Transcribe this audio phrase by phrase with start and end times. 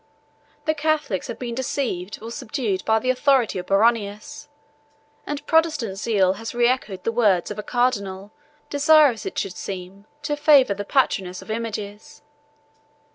[0.65, 4.49] The Catholics have been deceived or subdued by the authority of Baronius;
[5.27, 8.31] and Protestant zeal has reechoed the words of a cardinal,
[8.71, 12.23] desirous, as it should seem, to favor the patroness of images.